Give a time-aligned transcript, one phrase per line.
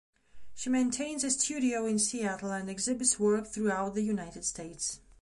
[0.55, 4.99] She maintains a studio in Seattle and exhibits work throughout the United States.